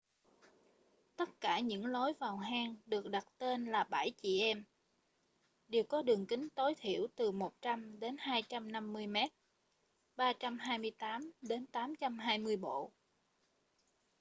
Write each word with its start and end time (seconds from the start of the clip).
tất 1.15 1.29
cả 1.41 1.59
những 1.59 1.85
lối 1.85 2.13
vào 2.19 2.37
hang 2.37 2.75
được 2.85 3.09
đặt 3.09 3.25
tên 3.37 3.65
là 3.65 3.83
bảy 3.83 4.11
chị 4.11 4.39
em” 4.39 4.63
đều 5.67 5.83
có 5.83 6.01
đường 6.01 6.25
kính 6.27 6.49
tối 6.49 6.75
thiểu 6.77 7.07
từ 7.15 7.31
100 7.31 7.99
đến 7.99 8.15
250 8.19 9.07
mét 9.07 9.31
328 10.15 11.31
đến 11.41 11.65
820 11.65 12.57
bộ 12.57 12.91